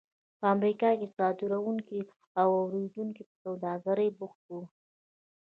په 0.39 0.45
امریکا 0.55 0.89
کې 0.99 1.07
صادروونکي 1.15 1.99
او 2.41 2.47
واردوونکي 2.61 3.23
پر 3.29 3.35
سوداګرۍ 3.43 4.09
بوخت 4.19 4.41
وو. 4.49 4.61